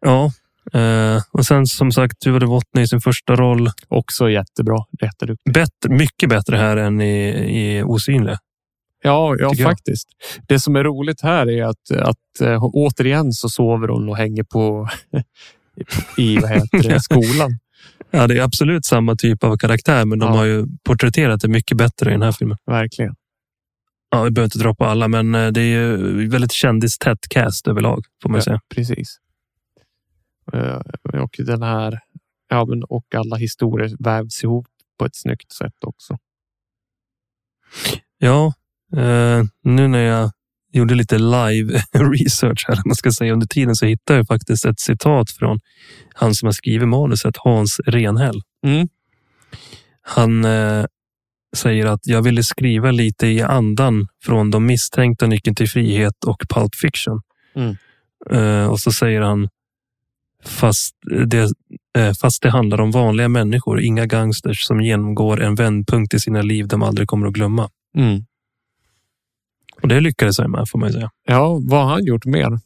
Ja, 0.05 0.31
eh, 0.79 1.21
och 1.31 1.45
sen 1.45 1.65
som 1.65 1.91
sagt, 1.91 2.19
Tuva 2.19 2.39
Novotny 2.39 2.81
i 2.81 2.87
sin 2.87 3.01
första 3.01 3.35
roll. 3.35 3.69
Också 3.87 4.29
jättebra. 4.29 4.77
Jätteduktig. 5.01 5.53
Bättre, 5.53 5.89
mycket 5.89 6.29
bättre 6.29 6.57
här 6.57 6.77
än 6.77 7.01
i, 7.01 7.29
i 7.29 7.83
Osynliga. 7.83 8.37
Ja, 9.03 9.35
ja 9.39 9.49
tycker 9.49 9.63
jag. 9.63 9.71
faktiskt. 9.71 10.07
Det 10.47 10.59
som 10.59 10.75
är 10.75 10.83
roligt 10.83 11.21
här 11.21 11.49
är 11.49 11.63
att, 11.63 11.91
att 11.91 12.41
äh, 12.41 12.63
återigen 12.63 13.31
så 13.31 13.49
sover 13.49 13.87
hon 13.87 14.09
och 14.09 14.17
hänger 14.17 14.43
på 14.43 14.89
i 16.17 16.37
vad 16.37 16.49
heter 16.49 16.89
det, 16.89 16.99
skolan. 17.03 17.59
Ja, 18.11 18.27
det 18.27 18.37
är 18.37 18.41
absolut 18.41 18.85
samma 18.85 19.15
typ 19.15 19.43
av 19.43 19.57
karaktär, 19.57 20.05
men 20.05 20.19
de 20.19 20.25
Ja. 20.25 20.37
har 20.37 20.45
ju 20.45 20.65
porträtterat 20.83 21.41
det 21.41 21.47
mycket 21.47 21.77
bättre 21.77 22.09
i 22.09 22.13
den 22.13 22.21
här 22.21 22.31
filmen. 22.31 22.57
Verkligen. 22.67 23.15
Ja, 24.11 24.23
vi 24.23 24.31
behöver 24.31 24.45
inte 24.47 24.59
dra 24.59 24.75
på 24.75 24.85
alla, 24.85 25.07
men 25.07 25.35
eh, 25.35 25.47
det 25.47 25.61
är 25.61 25.63
ju 25.65 26.27
väldigt 26.29 26.51
kändistätt 26.53 27.19
cast 27.29 27.67
överlag, 27.67 28.05
får 28.23 28.29
man 28.29 28.37
ju 28.37 28.41
säga. 28.43 28.59
Precis. 28.75 29.17
Eh, 30.53 30.81
Och 31.23 31.35
den 31.37 31.63
här 31.63 31.99
ja, 32.49 32.65
men, 32.65 32.83
och 32.83 33.15
alla 33.15 33.35
historier 33.35 33.95
vävs 33.99 34.43
ihop 34.43 34.67
på 34.99 35.05
ett 35.05 35.15
snyggt 35.15 35.51
sätt 35.51 35.83
också. 35.85 36.17
Ja, 38.17 38.53
eh, 38.97 39.43
nu 39.63 39.87
när 39.87 40.03
jag 40.03 40.31
gjorde 40.71 40.95
lite 40.95 41.17
live 41.17 41.81
research 41.91 42.65
här, 42.67 42.81
man 42.85 42.95
ska 42.95 43.11
säga 43.11 43.33
under 43.33 43.47
tiden, 43.47 43.75
så 43.75 43.85
hittade 43.85 44.19
jag 44.19 44.27
faktiskt 44.27 44.65
ett 44.65 44.79
citat 44.79 45.31
från 45.31 45.59
han 46.13 46.35
som 46.35 46.45
har 46.45 46.53
skrivit 46.53 46.87
manuset, 46.87 47.37
Hans 47.37 47.79
Renhäll. 47.85 48.41
Mm. 48.65 48.87
Han 50.01 50.45
eh, 50.45 50.85
säger 51.55 51.85
att 51.85 52.07
jag 52.07 52.21
ville 52.21 52.43
skriva 52.43 52.91
lite 52.91 53.27
i 53.27 53.41
andan 53.41 54.07
från 54.23 54.51
De 54.51 54.65
misstänkta, 54.65 55.27
Nyckeln 55.27 55.55
till 55.55 55.69
frihet 55.69 56.23
och 56.25 56.43
Pulp 56.49 56.75
Fiction. 56.75 57.21
Mm. 57.55 57.75
Eh, 58.31 58.67
och 58.67 58.79
så 58.79 58.91
säger 58.91 59.21
han 59.21 59.49
fast 60.43 60.95
det, 61.27 61.49
eh, 61.97 62.13
fast 62.21 62.41
det 62.41 62.49
handlar 62.49 62.81
om 62.81 62.91
vanliga 62.91 63.27
människor, 63.27 63.81
inga 63.81 64.05
gangsters 64.05 64.65
som 64.65 64.81
genomgår 64.81 65.41
en 65.41 65.55
vändpunkt 65.55 66.13
i 66.13 66.19
sina 66.19 66.41
liv 66.41 66.67
de 66.67 66.83
aldrig 66.83 67.07
kommer 67.07 67.27
att 67.27 67.33
glömma. 67.33 67.69
Mm. 67.97 68.25
Och 69.81 69.87
det 69.87 69.99
lyckades 69.99 70.39
han 70.39 70.51
med, 70.51 70.69
får 70.69 70.79
man 70.79 70.93
säga. 70.93 71.11
Ja, 71.27 71.59
vad 71.61 71.83
har 71.85 71.91
han 71.91 72.05
gjort 72.05 72.25
mer? 72.25 72.59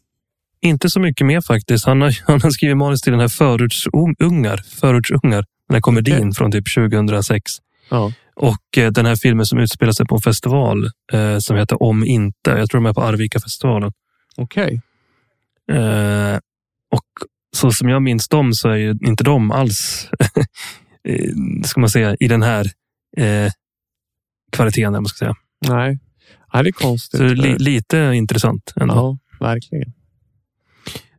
inte 0.61 0.89
så 0.89 0.99
mycket 0.99 1.27
mer 1.27 1.41
faktiskt. 1.41 1.85
Han 1.85 2.01
har, 2.01 2.17
han 2.27 2.41
har 2.41 2.49
skrivit 2.49 2.77
manus 2.77 3.01
till 3.01 3.11
den 3.11 3.21
här 3.21 3.27
Förortsungar, 3.27 4.57
Förortsungar, 4.57 5.45
den 5.67 5.75
här 5.75 5.81
komedin 5.81 6.17
Okej. 6.17 6.33
från 6.33 6.51
typ 6.51 6.73
2006. 6.75 7.51
Ja. 7.89 8.11
Och 8.35 8.77
eh, 8.77 8.91
den 8.91 9.05
här 9.05 9.15
filmen 9.15 9.45
som 9.45 9.59
utspelar 9.59 9.91
sig 9.91 10.05
på 10.05 10.15
en 10.15 10.21
festival 10.21 10.89
eh, 11.13 11.37
som 11.39 11.57
heter 11.57 11.83
Om 11.83 12.03
inte. 12.03 12.49
Jag 12.49 12.69
tror 12.69 12.81
de 12.81 12.85
är 12.85 12.93
på 12.93 13.01
Arvika-festivalen. 13.01 13.91
Okej. 14.37 14.81
Eh, 15.71 16.37
och 16.91 17.05
så 17.55 17.71
som 17.71 17.89
jag 17.89 18.01
minns 18.01 18.27
dem 18.27 18.53
så 18.53 18.69
är 18.69 18.75
ju 18.75 18.95
inte 19.01 19.23
de 19.23 19.51
alls, 19.51 20.09
eh, 21.07 21.31
ska 21.65 21.79
man 21.79 21.89
säga, 21.89 22.15
i 22.19 22.27
den 22.27 22.43
här 22.43 22.65
eh, 23.17 23.51
kvaliteten. 24.51 24.93
Man 24.93 25.05
ska 25.05 25.17
säga. 25.17 25.35
Nej. 25.67 25.99
Nej, 26.53 26.63
det 26.63 26.69
är 26.69 26.71
konstigt. 26.71 27.17
Så 27.17 27.23
det 27.23 27.31
är 27.31 27.35
li, 27.35 27.57
lite 27.57 27.97
intressant 27.97 28.73
ändå. 28.75 28.93
ja, 28.93 29.17
verkligen. 29.39 29.93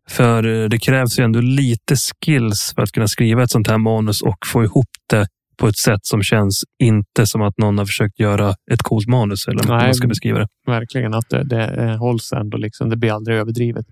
För 0.09 0.47
eh, 0.47 0.69
det 0.69 0.79
krävs 0.79 1.19
ju 1.19 1.25
ändå 1.25 1.41
lite 1.41 1.95
skills 1.97 2.73
för 2.75 2.83
att 2.83 2.93
kunna 2.93 3.09
skriva 3.09 3.43
ett 3.43 3.51
sånt 3.51 3.69
här 3.69 3.79
manus 3.79 4.23
och 4.23 4.39
få 4.47 4.65
ihop 4.65 4.89
det 5.11 5.27
på 5.57 5.69
ett 5.69 5.79
sätt 5.79 6.01
som 6.03 6.23
känns 6.23 6.65
inte 6.83 7.27
som 7.27 7.43
att 7.43 7.59
någon 7.59 7.79
har 7.79 7.87
försökt 7.87 8.21
göra 8.21 8.55
ett 8.73 8.83
coolt 8.83 9.09
manus 9.09 9.49
eller 9.49 9.63
hur 9.63 9.71
man 9.71 9.95
ska 9.95 10.09
beskriva 10.09 10.39
det. 10.39 10.49
Verkligen 10.67 11.15
att 11.15 11.29
det, 11.29 11.45
det 11.45 11.65
eh, 11.65 11.97
hålls 11.97 12.33
ändå. 12.33 12.59
Liksom. 12.59 12.91
Det 12.91 12.97
blir 12.97 13.13
aldrig 13.13 13.37
överdrivet. 13.37 13.87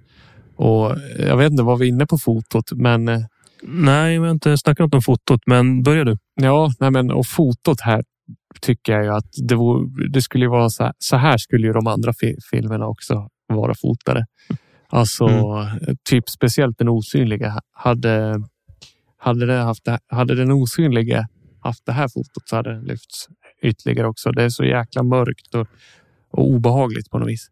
Och 0.58 0.96
jag 1.18 1.36
vet 1.36 1.50
inte, 1.50 1.62
var 1.62 1.76
vi 1.76 1.88
inne 1.88 2.06
på 2.06 2.18
fotot? 2.18 2.72
Men 2.72 3.08
eh, 3.08 3.20
Nej, 3.62 4.18
vi 4.18 4.24
har 4.24 4.32
inte 4.32 4.58
snackat 4.58 4.94
om 4.94 5.02
fotot, 5.02 5.40
men 5.46 5.82
börjar 5.82 6.04
du? 6.04 6.16
ja, 6.34 6.70
nej 6.80 6.90
men, 6.90 7.10
och 7.10 7.26
fotot 7.26 7.80
här 7.80 8.04
tycker 8.60 8.92
jag 8.92 9.04
ju 9.04 9.10
att 9.10 9.26
det, 9.48 9.54
vore, 9.54 10.08
det 10.08 10.22
skulle 10.22 10.44
ju 10.44 10.50
vara 10.50 10.70
så 10.70 10.84
här, 10.84 10.92
så 10.98 11.16
här 11.16 11.38
skulle 11.38 11.66
ju 11.66 11.72
de 11.72 11.86
andra 11.86 12.12
fi, 12.12 12.36
filmerna 12.50 12.86
också 12.86 13.28
vara 13.46 13.74
fotade. 13.74 14.26
Alltså 14.88 15.26
Mm. 15.26 15.96
typ 16.04 16.28
speciellt 16.28 16.78
den 16.78 16.88
osynliga. 16.88 17.60
Hade, 17.72 18.42
hade, 19.18 19.46
det 19.46 19.54
haft 19.54 19.88
hade 20.06 20.34
den 20.34 20.50
osynliga 20.52 21.28
haft 21.60 21.86
det 21.86 21.92
här 21.92 22.08
fotot 22.08 22.48
så 22.48 22.56
hade 22.56 22.72
den 22.74 22.84
lyfts 22.84 23.28
ytterligare 23.62 24.08
också. 24.08 24.32
Det 24.32 24.42
är 24.42 24.48
så 24.48 24.64
jäkla 24.64 25.02
mörkt 25.02 25.54
och, 25.54 25.66
och 26.30 26.48
obehagligt 26.48 27.10
på 27.10 27.18
något 27.18 27.28
vis. 27.28 27.50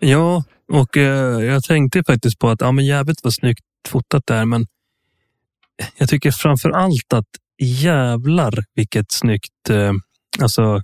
Ja, 0.00 0.44
och 0.72 0.96
eh, 0.96 1.44
jag 1.44 1.64
tänkte 1.64 2.02
faktiskt 2.06 2.38
på 2.38 2.48
att 2.48 2.60
ja, 2.60 2.72
men 2.72 2.84
jävligt 2.86 3.18
vad 3.24 3.34
snyggt 3.34 3.64
fotat 3.88 4.22
där, 4.26 4.44
men 4.44 4.66
jag 5.98 6.08
tycker 6.08 6.30
framför 6.30 6.70
allt 6.70 7.12
att 7.14 7.26
jävlar 7.62 8.64
vilket 8.74 9.12
snyggt 9.12 9.70
eh, 9.70 9.92
alltså, 10.40 10.82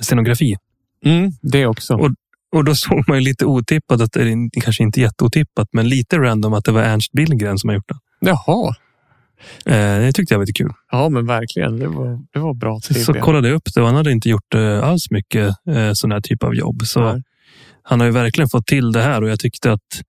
scenografi. 0.00 0.56
Mm, 1.04 1.30
det 1.42 1.66
också. 1.66 1.94
Och- 1.94 2.10
Och 2.52 2.64
då 2.64 2.74
såg 2.74 3.04
man 3.08 3.18
ju 3.18 3.24
lite 3.24 3.44
otippat, 3.46 4.00
att, 4.00 4.16
eller 4.16 4.60
kanske 4.62 4.82
inte 4.82 5.00
jätteotippat, 5.00 5.68
men 5.72 5.88
lite 5.88 6.18
random 6.18 6.52
att 6.54 6.64
det 6.64 6.72
var 6.72 6.82
Ernst 6.82 7.12
Billgren 7.12 7.58
som 7.58 7.68
har 7.68 7.74
gjort 7.74 7.88
det. 7.88 7.98
Jaha, 8.20 8.74
Eh, 9.66 9.98
det 10.00 10.12
tyckte 10.12 10.34
jag 10.34 10.38
var 10.38 10.46
lite 10.46 10.62
kul. 10.62 10.72
ja 10.90 11.08
men 11.08 11.26
verkligen. 11.26 11.78
Det 11.78 11.88
var, 11.88 12.20
det 12.32 12.38
var 12.38 12.54
bra 12.54 12.80
triv. 12.80 13.02
så 13.02 13.14
kollade 13.14 13.48
jag 13.48 13.54
upp 13.54 13.68
det 13.74 13.80
och 13.80 13.86
han 13.86 13.96
hade 13.96 14.12
inte 14.12 14.28
gjort 14.28 14.54
eh, 14.54 14.82
alls 14.84 15.10
mycket 15.10 15.54
eh, 15.68 15.90
sån 15.94 16.12
här 16.12 16.20
typ 16.20 16.42
av 16.42 16.54
jobb. 16.54 16.82
Så 16.86 17.12
Nej. 17.12 17.22
Han 17.86 18.00
har 18.00 18.06
ju 18.06 18.12
verkligen 18.12 18.48
fått 18.48 18.66
till 18.66 18.92
det 18.92 19.02
här 19.02 19.22
och 19.22 19.28
jag 19.28 19.40
tyckte 19.40 19.72
att 19.72 20.02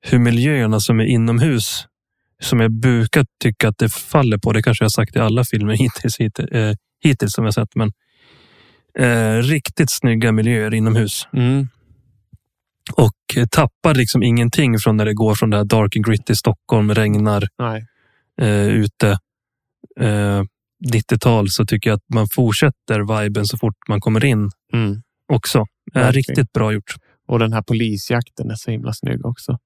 hur 0.00 0.18
miljöerna 0.18 0.80
som 0.80 1.00
är 1.00 1.04
inomhus, 1.04 1.86
som 2.42 2.60
jag 2.60 2.72
brukar 2.72 3.26
tycka 3.42 3.68
att 3.68 3.78
det 3.78 3.88
faller 3.88 4.38
på, 4.38 4.52
det 4.52 4.62
kanske 4.62 4.82
jag 4.82 4.86
har 4.86 4.90
sagt 5.04 5.16
i 5.16 5.18
alla 5.18 5.44
filmer 5.44 5.72
hittills, 5.76 6.16
hittills, 6.20 6.48
eh, 6.50 6.74
hittills 7.04 7.32
som 7.32 7.44
jag 7.44 7.54
sett, 7.54 7.74
men 7.74 7.92
eh, 8.98 9.42
riktigt 9.42 9.90
snygga 9.90 10.32
miljöer 10.32 10.74
inomhus. 10.74 11.28
Mm, 11.32 11.68
Och 12.96 13.36
eh, 13.36 13.46
tappar 13.46 13.94
liksom 13.94 14.22
ingenting 14.22 14.78
från 14.78 14.96
när 14.96 15.04
det 15.04 15.14
går 15.14 15.34
från 15.34 15.50
det 15.50 15.56
här 15.56 15.64
dark 15.64 15.96
and 15.96 16.06
gritty 16.06 16.34
Stockholm, 16.34 16.94
regnar 16.94 17.48
nej. 17.58 17.86
eh, 18.40 18.66
ute. 18.68 19.18
Eh, 20.00 20.42
90-tal 20.94 21.48
så 21.50 21.66
tycker 21.66 21.90
jag 21.90 21.96
att 21.96 22.14
man 22.14 22.26
fortsätter 22.34 23.22
viben 23.22 23.46
så 23.46 23.58
fort 23.58 23.76
man 23.88 24.00
kommer 24.00 24.24
in 24.24 24.50
Mm. 24.72 25.02
också. 25.32 25.58
Eh, 25.94 26.12
riktigt 26.12 26.52
bra 26.52 26.72
gjort. 26.72 26.94
Och 27.30 27.38
den 27.38 27.52
här 27.52 27.62
polisjakten 27.62 28.50
är 28.50 28.54
så 28.54 28.70
himla 28.70 28.92
snygg 28.92 29.26
också. 29.26 29.58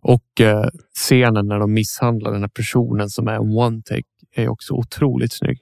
Och 0.00 0.40
eh, 0.40 0.64
scenen 0.94 1.48
när 1.48 1.58
de 1.58 1.72
misshandlar 1.72 2.32
den 2.32 2.40
här 2.40 2.48
personen 2.48 3.10
som 3.10 3.28
är 3.28 3.32
en 3.32 3.40
one 3.58 3.82
take 3.82 4.02
är 4.36 4.48
också 4.48 4.74
otroligt 4.74 5.32
snygg. 5.32 5.58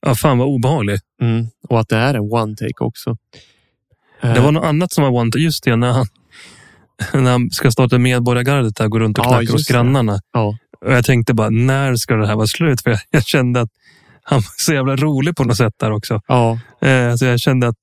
Ja, 0.00 0.14
fan 0.14 0.38
vad 0.38 0.48
obehaglig. 0.48 0.98
Mm. 1.22 1.46
Och 1.68 1.80
att 1.80 1.88
det 1.88 1.96
är 1.96 2.14
en 2.14 2.32
one 2.32 2.56
take 2.56 2.84
också. 2.84 3.16
Eh, 4.22 4.34
Det 4.34 4.40
var 4.40 4.52
något 4.52 4.64
annat 4.64 4.92
som 4.92 5.04
var 5.04 5.10
one 5.10 5.30
Just 5.36 5.64
det, 5.64 5.76
när 5.76 5.92
han, 5.92 6.06
när 7.22 7.30
han 7.30 7.50
ska 7.50 7.70
starta 7.70 7.98
medborgargardet 7.98 8.76
där, 8.76 8.88
går 8.88 9.00
runt 9.00 9.18
och 9.18 9.24
Ja, 9.24 9.28
knackar 9.28 9.52
hos 9.52 9.66
grannarna. 9.68 10.20
ja, 10.32 10.56
Och 10.80 10.92
jag 10.92 11.04
tänkte 11.04 11.34
bara, 11.34 11.50
när 11.50 11.96
ska 11.96 12.14
det 12.16 12.26
här 12.26 12.36
vara 12.36 12.46
slut? 12.46 12.82
För 12.82 12.90
jag, 12.90 13.00
jag 13.10 13.24
kände 13.26 13.60
att 13.60 13.70
han 14.22 14.36
var 14.38 14.52
så 14.56 14.72
jävla 14.74 14.96
rolig 14.96 15.36
på 15.36 15.44
något 15.44 15.56
sätt 15.56 15.74
där 15.76 15.90
också. 15.92 16.20
ja, 16.26 16.58
Eh, 16.80 17.14
så 17.14 17.24
jag 17.24 17.40
kände 17.40 17.68
att 17.68 17.76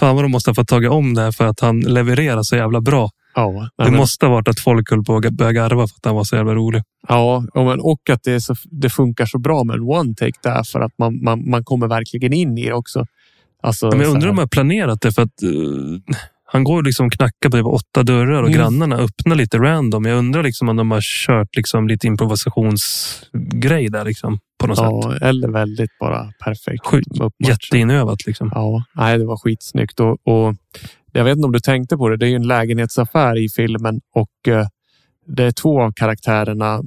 fan 0.00 0.14
vad 0.14 0.24
de 0.24 0.30
måste 0.30 0.50
ha 0.50 0.54
fått 0.54 0.68
tagit 0.68 0.90
om 0.90 1.14
det 1.14 1.22
här 1.22 1.32
för 1.32 1.46
att 1.46 1.60
han 1.60 1.80
levererar 1.80 2.42
så 2.42 2.56
jävla 2.56 2.80
bra. 2.80 3.10
ja. 3.76 3.84
Det 3.84 3.90
måste 3.90 4.26
ha 4.26 4.32
varit 4.32 4.48
att 4.48 4.60
folk 4.60 4.90
höll 4.90 5.04
på 5.04 5.16
att 5.16 5.30
börja 5.32 5.52
garva 5.52 5.86
för 5.88 5.94
att 5.96 6.04
han 6.04 6.14
var 6.14 6.24
så 6.24 6.36
jävla 6.36 6.54
rolig. 6.54 6.82
ja 7.08 7.44
och, 7.80 8.10
att 8.10 8.22
det, 8.22 8.40
så, 8.40 8.54
det 8.64 8.90
funkar 8.90 9.26
så 9.26 9.38
bra 9.38 9.64
med 9.64 9.76
en 9.76 9.82
one 9.82 10.14
take 10.14 10.38
där 10.42 10.62
för 10.62 10.80
att 10.80 10.92
man, 10.98 11.22
man, 11.24 11.50
man 11.50 11.64
kommer 11.64 11.86
verkligen 11.86 12.32
in 12.32 12.58
i 12.58 12.66
det 12.66 12.72
också. 12.72 13.06
Alltså, 13.62 13.88
Men 13.88 14.00
jag 14.00 14.08
undrar 14.08 14.28
om 14.28 14.38
jag 14.38 14.50
planerat 14.50 15.00
det 15.00 15.12
för 15.12 15.22
att 15.22 15.42
eh, 15.42 16.14
han 16.52 16.64
går 16.64 16.82
liksom 16.82 17.06
och 17.06 17.12
knackar 17.12 17.50
på 17.50 17.56
typ 17.56 17.66
åtta 17.66 18.02
dörrar 18.02 18.42
och 18.42 18.48
Mm. 18.48 18.58
grannarna 18.58 18.96
öppnar 18.96 19.36
lite 19.36 19.58
random. 19.58 20.04
Jag 20.04 20.18
undrar 20.18 20.42
liksom 20.42 20.68
om 20.68 20.76
de 20.76 20.90
har 20.90 21.00
kört 21.00 21.56
liksom 21.56 21.88
lite 21.88 22.06
improvisationsgrej 22.06 23.88
där 23.90 24.04
liksom 24.04 24.38
på 24.58 24.66
något 24.66 24.76
sätt. 24.78 24.86
Ja, 24.86 25.16
eller 25.28 25.48
väldigt 25.48 25.98
bara 26.00 26.32
perfekt. 26.44 26.84
Jätteinövat 27.48 28.26
liksom. 28.26 28.50
Ja, 28.54 28.84
nej, 28.94 29.18
det 29.18 29.26
var 29.26 29.36
skitsnyggt. 29.36 30.00
Och, 30.00 30.18
och 30.26 30.54
jag 31.12 31.24
vet 31.24 31.36
inte 31.36 31.46
om 31.46 31.52
du 31.52 31.60
tänkte 31.60 31.96
på 31.96 32.08
det. 32.08 32.16
Det 32.16 32.26
är 32.26 32.30
ju 32.30 32.36
en 32.36 32.46
lägenhetsaffär 32.46 33.38
i 33.38 33.48
filmen 33.48 34.00
och 34.14 34.48
eh, 34.52 34.66
det 35.26 35.44
är 35.44 35.50
två 35.52 35.82
av 35.82 35.92
karaktärerna 35.92 36.82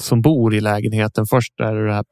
som 0.00 0.22
bor 0.22 0.54
i 0.54 0.60
lägenheten. 0.60 1.26
Först 1.26 1.60
är 1.60 1.74
det, 1.74 1.86
det 1.86 1.94
här, 1.94 2.04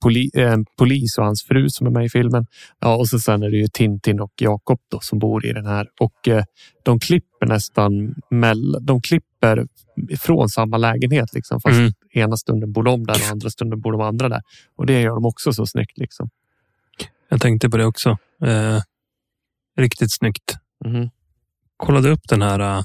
poli, 0.00 0.30
eh, 0.34 0.52
en 0.52 0.64
polis 0.78 1.18
och 1.18 1.24
hans 1.24 1.44
fru 1.44 1.70
som 1.70 1.86
är 1.86 1.90
med 1.90 2.04
i 2.04 2.08
filmen. 2.08 2.46
Ja, 2.80 2.96
och 2.96 3.08
så 3.08 3.18
sen 3.18 3.42
är 3.42 3.50
det 3.50 3.56
ju 3.56 3.66
Tintin 3.72 4.20
och 4.20 4.32
Jakob 4.40 4.80
då, 4.90 5.00
som 5.00 5.18
bor 5.18 5.46
i 5.46 5.52
den 5.52 5.66
här. 5.66 5.88
Och 6.00 6.28
eh, 6.28 6.44
de 6.82 6.98
klipper 7.00 7.46
nästan 7.46 8.14
mellan, 8.30 8.84
de 8.86 9.00
klipper 9.00 9.66
ifrån 10.10 10.48
samma 10.48 10.76
lägenhet 10.76 11.34
liksom. 11.34 11.60
Fast 11.60 11.78
Mm. 11.78 11.92
ena 12.14 12.36
stunden 12.36 12.72
bor 12.72 12.82
de 12.82 13.06
där 13.06 13.14
och 13.14 13.30
andra 13.32 13.50
stunden 13.50 13.80
bor 13.80 13.92
de 13.92 14.00
andra 14.00 14.28
där. 14.28 14.42
Och 14.76 14.86
det 14.86 15.00
gör 15.00 15.14
de 15.14 15.24
också 15.24 15.52
så 15.52 15.66
snyggt 15.66 15.98
liksom. 15.98 16.30
Jag 17.28 17.40
tänkte 17.40 17.70
på 17.70 17.76
det 17.76 17.86
också. 17.86 18.10
Eh, 18.44 18.80
riktigt 19.78 20.12
snyggt. 20.12 20.54
Mhm. 20.84 21.10
Kollade 21.76 22.10
upp 22.10 22.28
den 22.28 22.42
här 22.42 22.60
eh, 22.78 22.82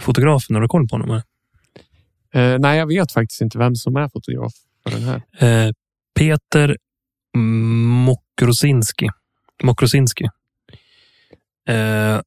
fotografen. 0.00 0.54
Har 0.56 0.62
du 0.62 0.68
koll 0.68 0.88
på 0.88 0.94
honom? 0.96 1.22
Eh, 2.34 2.58
nej, 2.58 2.78
jag 2.78 2.86
vet 2.86 3.12
faktiskt 3.12 3.40
inte 3.40 3.58
vem 3.58 3.74
som 3.74 3.96
är 3.96 4.08
fotograf 4.08 4.52
för 4.82 4.90
den 4.90 5.02
här. 5.02 5.22
Peter 6.16 6.76
Mokrosinski. 8.06 9.08
Mokrosinski. 9.62 10.24
Eh, 11.68 12.20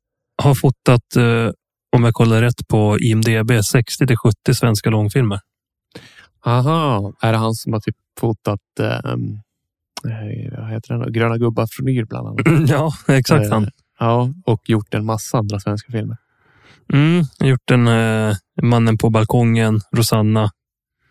har 0.43 0.55
fotat, 0.55 1.15
eh, 1.15 1.49
om 1.95 2.03
jag 2.03 2.13
kollar 2.13 2.41
rätt 2.41 2.67
på 2.67 2.97
IMDB, 2.99 3.51
60 3.63 4.07
till 4.07 4.17
70 4.17 4.53
svenska 4.53 4.89
långfilmer. 4.89 5.39
Aha, 6.45 7.13
är 7.21 7.31
det 7.31 7.37
han 7.37 7.53
som 7.53 7.73
har 7.73 7.79
typ 7.79 7.95
fotat 8.19 8.59
ehm, 8.79 9.39
eh, 10.05 10.59
vad 10.59 10.69
heter 10.71 10.93
den? 10.97 11.13
Gröna 11.13 11.37
gubbar 11.37 11.67
från 11.71 11.87
Yr 11.87 12.03
bland 12.05 12.27
annat? 12.27 12.69
ja, 12.69 12.93
exakt 13.07 13.49
han. 13.51 13.63
Eh, 13.63 13.69
Ja, 14.01 14.29
och 14.45 14.69
gjort 14.69 14.93
en 14.93 15.05
massa 15.05 15.37
andra 15.37 15.59
svenska 15.59 15.91
filmer. 15.91 16.17
Mm, 16.93 17.23
gjort 17.39 17.71
en 17.71 17.87
eh, 17.87 18.35
Mannen 18.61 18.97
på 18.97 19.09
balkongen, 19.09 19.81
Rosanna 19.91 20.51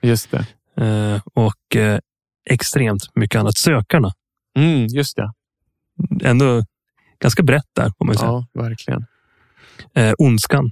Just 0.02 0.30
det. 0.30 0.47
eh, 0.85 1.20
och 1.35 1.76
extremt 2.50 3.02
mycket 3.14 3.40
annat. 3.40 3.59
Sökarna. 3.59 4.12
Mm, 4.59 4.87
just 4.87 5.17
det. 5.17 5.33
Ändå 6.28 6.64
ganska 7.23 7.43
brett 7.43 7.69
där, 7.76 7.93
får 7.99 8.05
man 8.05 8.14
säga. 8.14 8.28
Ja, 8.31 8.47
verkligen. 8.55 9.05
Eh, 9.95 10.12
Ondskan. 10.19 10.71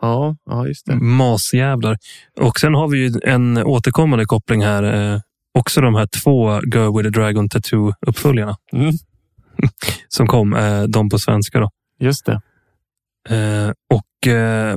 Ja, 0.00 0.36
ja, 0.44 0.66
just 0.66 0.86
det. 0.86 0.96
Masjävlar. 0.96 1.98
Och 2.40 2.60
sen 2.60 2.74
har 2.74 2.88
vi 2.88 2.98
ju 2.98 3.12
en 3.24 3.58
återkommande 3.58 4.24
koppling 4.24 4.64
här. 4.64 4.82
Eh, 5.14 5.20
också 5.54 5.80
de 5.80 5.94
här 5.94 6.06
två 6.06 6.60
Girl 6.74 6.96
with 6.96 7.06
a 7.06 7.10
Dragon 7.10 7.48
Tattoo-uppföljarna 7.48 8.56
Mm, 8.72 8.92
som 10.08 10.26
kom, 10.26 10.54
eh, 10.56 10.82
de 10.82 11.08
på 11.08 11.18
svenska. 11.18 11.60
Då. 11.60 11.70
just 12.00 12.26
det. 12.26 12.40
Eh, 13.28 13.72
och 13.94 14.26
eh, 14.32 14.76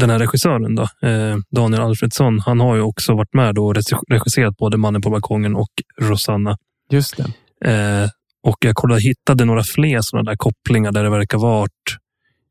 den 0.00 0.10
här 0.10 0.18
regissören, 0.18 0.74
då, 0.74 0.82
eh, 1.08 1.36
Daniel 1.50 1.82
Alfredsson, 1.82 2.38
han 2.40 2.60
har 2.60 2.74
ju 2.76 2.80
också 2.82 3.14
varit 3.14 3.34
med 3.34 3.58
och 3.58 3.74
regi- 3.74 4.04
regisserat 4.08 4.56
både 4.56 4.76
Mannen 4.76 5.02
på 5.02 5.10
balkongen 5.10 5.56
och 5.56 5.70
Rosanna. 6.00 6.56
Just 6.90 7.16
det. 7.16 7.70
Eh, 7.70 8.08
och 8.42 8.56
jag 8.60 8.74
kollade, 8.74 9.00
hittade 9.00 9.44
några 9.44 9.62
fler 9.62 10.00
sådana 10.00 10.30
där 10.30 10.36
kopplingar 10.36 10.92
där 10.92 11.02
det 11.04 11.10
verkar 11.10 11.38
varit 11.38 11.70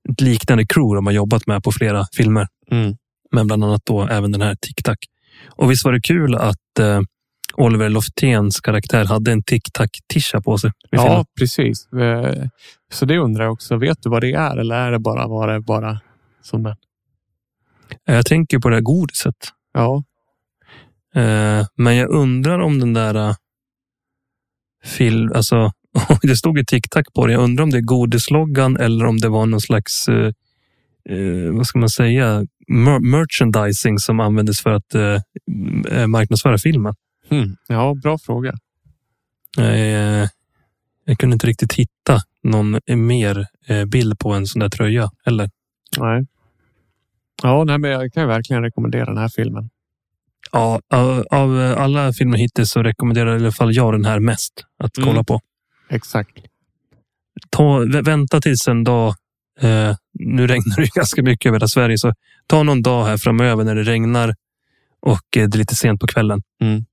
ett 0.09 0.21
liknande 0.21 0.65
crew 0.65 0.95
de 0.95 1.05
har 1.05 1.13
jobbat 1.13 1.47
med 1.47 1.63
på 1.63 1.71
flera 1.71 2.05
filmer. 2.17 2.47
Mm. 2.71 2.95
Men 3.31 3.47
bland 3.47 3.63
annat 3.63 3.81
då 3.85 4.07
även 4.07 4.31
den 4.31 4.41
här 4.41 4.55
Tic 4.55 4.75
Tac. 4.83 4.95
Och 5.49 5.71
visst 5.71 5.85
var 5.85 5.91
det 5.91 6.01
kul 6.01 6.35
att 6.35 6.79
eh, 6.79 6.99
Oliver 7.55 7.89
Lofténs 7.89 8.59
karaktär 8.61 9.05
hade 9.05 9.31
en 9.31 9.43
Tic 9.43 9.61
Tac-tisha 9.73 10.41
på 10.41 10.57
sig? 10.57 10.69
i 10.69 10.87
filmen? 10.97 11.11
Ja, 11.11 11.25
precis. 11.39 11.87
Eh, 11.93 12.47
Så 12.93 13.05
det 13.05 13.17
undrar 13.17 13.43
jag 13.43 13.53
också. 13.53 13.77
Vet 13.77 13.97
du 14.03 14.09
vad 14.09 14.21
det 14.21 14.33
är 14.33 14.57
eller 14.57 14.75
är 14.75 14.91
det 14.91 14.99
bara, 14.99 15.27
var 15.27 15.47
det 15.47 15.59
bara 15.61 15.99
som 16.41 16.65
en... 16.65 16.75
Jag 18.05 18.25
tänker 18.25 18.59
på 18.59 18.69
det 18.69 18.75
här 18.75 18.81
godiset. 18.81 19.35
Ja, 19.73 20.03
Eh, 21.15 21.65
men 21.75 21.95
jag 21.95 22.09
undrar 22.09 22.59
om 22.59 22.79
den 22.79 22.93
där 22.93 23.15
uh, 23.29 23.35
film, 24.83 25.31
alltså 25.35 25.71
det 26.21 26.35
stod 26.35 26.57
ju 26.57 26.65
Tic 26.65 26.83
Tac 26.89 27.03
på 27.15 27.27
det. 27.27 27.33
Jag 27.33 27.43
undrar 27.43 27.63
om 27.63 27.69
det 27.69 27.77
är 27.77 27.81
godisloggan 27.81 28.77
eller 28.77 29.05
om 29.05 29.17
det 29.17 29.29
var 29.29 29.45
någon 29.45 29.61
slags, 29.61 30.09
eh, 30.09 30.31
eh, 31.09 31.51
vad 31.51 31.67
ska 31.67 31.79
man 31.79 31.89
säga, 31.89 32.45
mer 32.67 32.99
merchandising 32.99 33.99
som 33.99 34.19
användes 34.19 34.61
för 34.61 34.69
att 34.69 34.95
eh, 34.95 35.21
eh, 35.91 36.07
marknadsföra 36.07 36.57
filmen. 36.57 36.95
hmm. 37.29 37.55
ja 37.67 37.95
bra 38.03 38.17
fråga. 38.17 38.53
Eh, 39.59 40.27
jag 41.05 41.17
kunde 41.19 41.33
inte 41.33 41.47
riktigt 41.47 41.73
hitta 41.73 42.21
någon 42.43 42.79
mer 42.87 43.47
eh, 43.67 43.85
bild 43.85 44.19
på 44.19 44.33
en 44.33 44.47
sån 44.47 44.59
där 44.59 44.69
tröja. 44.69 45.11
Eller? 45.25 45.49
Nej. 45.97 46.25
Ja, 47.43 47.63
nej, 47.63 47.77
men 47.77 47.91
jag 47.91 48.13
kan 48.13 48.23
ju 48.23 48.27
verkligen 48.27 48.63
rekommendera 48.63 49.05
den 49.05 49.17
här 49.17 49.29
filmen. 49.29 49.69
Ja, 50.51 50.79
av, 50.93 51.25
av 51.31 51.75
alla 51.77 52.13
filmer 52.13 52.37
hittills 52.37 52.71
så 52.71 52.83
rekommenderar 52.83 53.33
i 53.33 53.35
alla 53.35 53.51
fall 53.51 53.75
jag 53.75 53.93
den 53.93 54.05
här 54.05 54.19
mest 54.19 54.53
att 54.83 54.97
Mm. 54.97 55.09
kolla 55.09 55.23
på. 55.23 55.39
Exakt. 55.89 56.31
ta, 57.49 57.79
vä- 57.79 58.03
vänta 58.05 58.41
tills 58.41 58.67
en 58.67 58.83
dag. 58.83 59.13
Eh, 59.61 59.95
nu 60.19 60.47
regnar 60.47 60.75
det 60.75 60.81
ju 60.83 60.89
ganska 60.95 61.23
mycket 61.23 61.45
över 61.49 61.55
hela 61.59 61.67
Sverige, 61.67 61.97
så 61.97 62.13
ta 62.47 62.63
någon 62.63 62.81
dag 62.81 63.05
här 63.05 63.17
framöver 63.17 63.63
när 63.63 63.75
det 63.75 63.83
regnar 63.83 64.35
och 65.01 65.37
eh, 65.37 65.47
det 65.49 65.55
är 65.55 65.57
lite 65.57 65.75
sent 65.75 66.01
på 66.01 66.07
kvällen. 66.07 66.41
Mm. 66.61 66.85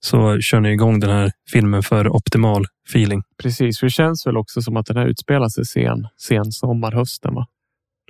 Så 0.00 0.40
kör 0.40 0.60
ni 0.60 0.72
igång 0.72 1.00
den 1.00 1.10
här 1.10 1.32
filmen 1.52 1.82
för 1.82 2.08
optimal 2.08 2.64
feeling. 2.88 3.22
Precis, 3.42 3.78
för 3.78 3.86
det 3.86 3.90
känns 3.90 4.26
väl 4.26 4.36
också 4.36 4.62
som 4.62 4.76
att 4.76 4.86
den 4.86 4.96
här 4.96 5.06
utspelar 5.06 5.48
sig 5.48 5.64
sen, 5.64 6.06
sen 6.16 6.52
sommar, 6.52 6.92
hösten. 6.92 7.34
Va? 7.34 7.46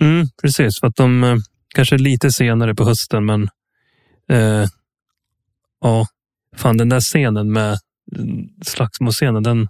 Mm, 0.01 0.27
precis, 0.41 0.79
för 0.79 0.87
att 0.87 0.95
de 0.95 1.23
eh, 1.23 1.35
kanske 1.77 1.97
lite 1.97 2.31
senare 2.31 2.75
på 2.75 2.83
hösten, 2.83 3.25
men 3.25 3.49
eh, 4.29 4.67
ja, 5.81 6.07
fan 6.55 6.77
den 6.77 6.89
där 6.89 6.99
scenen 6.99 7.51
med 7.51 7.77
slagsmålscenen, 8.65 9.43
den, 9.43 9.67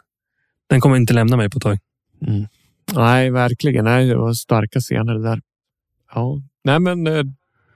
den 0.70 0.82
kommer 0.82 0.96
inte 0.96 1.14
lämna 1.14 1.38
mig 1.38 1.50
på 1.50 1.58
ett 1.58 1.64
tag. 1.64 1.78
Mm. 2.28 2.48
Nej, 2.94 3.32
verkligen. 3.32 3.86
Nej, 3.86 4.08
det 4.08 4.18
var 4.18 4.34
starka 4.34 4.80
scener 4.80 5.14
där. 5.14 5.42
Ja, 6.14 6.42
nej, 6.64 6.80
men 6.80 7.08
eh, 7.08 7.24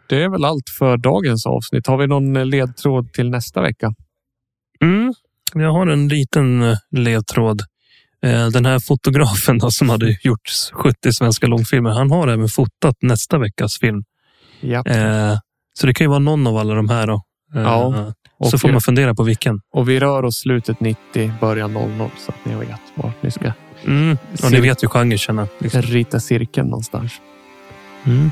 det 0.10 0.24
är 0.24 0.30
väl 0.30 0.46
allt 0.46 0.70
för 0.70 0.98
dagens 0.98 1.46
avsnitt. 1.46 1.88
Har 1.88 1.98
vi 1.98 2.08
någon 2.08 2.36
eh, 2.36 2.46
ledtråd 2.46 3.14
till 3.14 3.30
nästa 3.30 3.62
vecka? 3.62 3.94
Mm, 4.82 5.14
jag 5.54 5.72
har 5.72 5.88
en 5.88 6.08
liten 6.08 6.64
eh, 6.64 6.78
ledtråd. 6.92 7.62
Den 8.54 8.66
här 8.66 8.80
fotografen 8.80 9.58
då, 9.58 9.72
som 9.72 9.90
hade 9.90 10.18
gjort 10.24 10.50
70 10.74 11.14
svenska 11.14 11.48
långfilmer, 11.48 11.90
han 11.90 12.12
har 12.12 12.28
även 12.28 12.48
fotat 12.48 12.96
nästa 13.02 13.38
veckas 13.38 13.80
film. 13.80 14.04
Ja. 14.62 14.84
Eh, 14.86 15.38
Så 15.74 15.88
det 15.88 15.94
kan 15.94 16.06
ju 16.06 16.10
vara 16.10 16.20
någon 16.20 16.48
av 16.48 16.58
alla 16.58 16.74
de 16.74 16.90
här. 16.90 17.08
Då. 17.08 17.14
Eh, 17.56 17.62
Ja, 17.62 17.94
Så 18.50 18.56
och, 18.56 18.62
får 18.62 18.70
man 18.70 18.82
fundera 18.82 19.16
på 19.16 19.24
vilken. 19.24 19.62
och 19.74 19.90
vi 19.90 20.00
rör 20.00 20.26
oss 20.26 20.40
slutet 20.40 20.80
90, 20.80 21.32
början 21.42 21.74
00 21.74 22.10
så 22.18 22.32
att 22.32 22.46
ni 22.46 22.56
vet 22.56 22.80
vart 22.96 23.24
ni 23.24 23.32
ska 23.32 23.52
Mm. 23.86 24.18
Och 24.44 24.52
ni 24.52 24.60
vet 24.62 24.84
ju 24.84 24.88
genre 24.88 25.18
känner. 25.18 25.48
Liksom. 25.60 25.82
rita 25.82 26.20
cirkeln 26.20 26.68
någonstans. 26.68 27.12
Mm. 28.06 28.32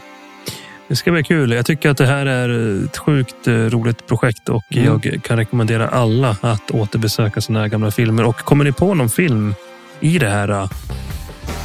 Det 0.87 0.95
ska 0.95 1.11
bli 1.11 1.23
kul. 1.23 1.51
Jag 1.51 1.65
tycker 1.65 1.89
att 1.89 1.97
det 1.97 2.05
här 2.05 2.25
är 2.25 2.49
ett 2.85 2.97
sjukt 2.97 3.47
eh, 3.47 3.53
roligt 3.53 4.07
projekt 4.07 4.49
och 4.49 4.63
Mm. 4.71 4.85
jag 5.03 5.23
kan 5.23 5.37
rekommendera 5.37 5.87
alla 5.87 6.37
att 6.41 6.71
återbesöka 6.71 7.41
här 7.59 7.67
gamla 7.67 7.91
filmer. 7.91 8.25
Och 8.25 8.35
kommer 8.37 8.63
ni 8.63 8.71
på 8.71 8.93
någon 8.93 9.09
film 9.09 9.53
i 9.99 10.19
det 10.19 10.29
här 10.29 10.49
eh, 10.49 10.69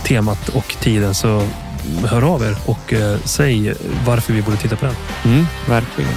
temat 0.04 0.48
och 0.48 0.76
tiden 0.80 1.14
så 1.14 1.42
hör 2.08 2.34
av 2.34 2.42
er 2.42 2.56
och 2.66 2.92
eh, 2.92 3.18
säg 3.24 3.74
varför 4.06 4.32
vi 4.32 4.42
borde 4.42 4.56
titta 4.56 4.76
på 4.76 4.86
den. 4.86 4.94
Mm, 5.24 5.46
verkligen. 5.68 6.14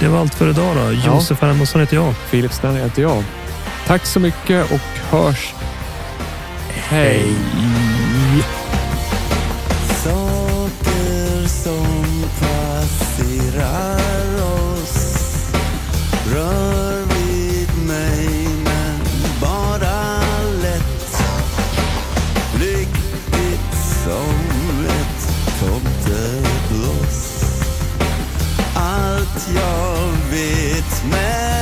Det 0.00 0.08
var 0.08 0.20
allt 0.20 0.34
för 0.34 0.50
idag 0.50 0.76
då. 0.76 0.92
Josef 0.92 1.38
ja. 1.40 1.80
Heter 1.80 1.96
jag. 1.96 2.14
Filip 2.16 2.52
Stanley 2.52 2.82
heter 2.82 3.02
jag. 3.02 3.24
Tack 3.86 4.06
så 4.06 4.20
mycket 4.20 4.72
och 4.72 4.80
hörs. 5.10 5.54
Hej! 6.68 7.34
Hej. 10.04 10.37
jag 29.54 30.30
vet 30.30 31.04
men 31.10 31.57